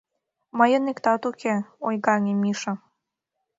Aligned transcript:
Мыйын 0.57 0.85
иктат 0.91 1.21
уке...— 1.29 1.53
ойгаҥе 1.87 2.33
Миша. 2.41 2.73